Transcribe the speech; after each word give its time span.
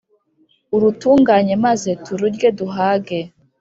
urutunganye 0.75 1.55
maze 1.65 1.89
tururye 2.05 2.47
duhage 2.57 3.19